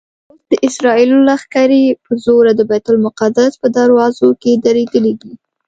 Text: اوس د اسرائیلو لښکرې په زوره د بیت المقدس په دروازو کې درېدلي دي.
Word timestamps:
اوس 0.29 0.39
د 0.51 0.53
اسرائیلو 0.67 1.17
لښکرې 1.27 1.85
په 2.03 2.11
زوره 2.23 2.51
د 2.55 2.61
بیت 2.69 2.85
المقدس 2.91 3.51
په 3.61 3.67
دروازو 3.77 4.27
کې 4.41 4.51
درېدلي 4.65 5.13
دي. 5.21 5.33